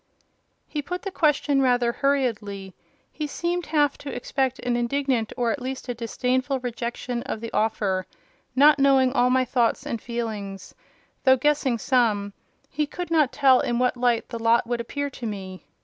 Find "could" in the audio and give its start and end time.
12.87-13.11